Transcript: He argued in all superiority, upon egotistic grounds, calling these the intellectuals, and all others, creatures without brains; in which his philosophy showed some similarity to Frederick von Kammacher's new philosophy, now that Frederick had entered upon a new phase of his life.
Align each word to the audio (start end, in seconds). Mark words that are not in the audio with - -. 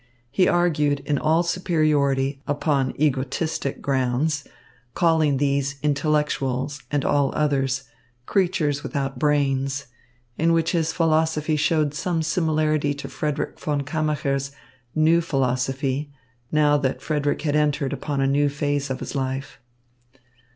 He 0.31 0.47
argued 0.47 1.01
in 1.01 1.19
all 1.19 1.43
superiority, 1.43 2.41
upon 2.47 2.99
egotistic 2.99 3.83
grounds, 3.83 4.43
calling 4.95 5.37
these 5.37 5.75
the 5.75 5.89
intellectuals, 5.89 6.81
and 6.89 7.05
all 7.05 7.31
others, 7.35 7.83
creatures 8.25 8.81
without 8.81 9.19
brains; 9.19 9.85
in 10.39 10.53
which 10.53 10.71
his 10.71 10.91
philosophy 10.91 11.55
showed 11.55 11.93
some 11.93 12.23
similarity 12.23 12.95
to 12.95 13.07
Frederick 13.07 13.59
von 13.59 13.81
Kammacher's 13.83 14.51
new 14.95 15.21
philosophy, 15.21 16.11
now 16.51 16.77
that 16.77 16.99
Frederick 17.03 17.43
had 17.43 17.55
entered 17.55 17.93
upon 17.93 18.21
a 18.21 18.25
new 18.25 18.49
phase 18.49 18.89
of 18.89 19.01
his 19.01 19.13
life. 19.13 19.59